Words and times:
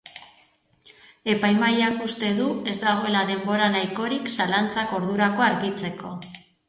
Epaimahaiak 1.33 1.99
uste 2.07 2.31
du 2.39 2.47
ez 2.71 2.75
dagoela 2.85 3.21
denbora 3.33 3.67
nahikorik 3.75 4.33
zalantzak 4.39 4.97
ordurako 5.01 5.47
argitzeko. 5.51 6.17